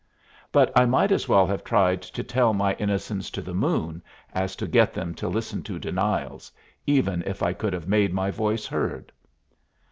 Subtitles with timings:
[0.51, 4.01] But I might as well have tried to tell my innocence to the moon
[4.33, 6.51] as to get them to listen to denials,
[6.87, 9.11] even if I could have made my voice heard.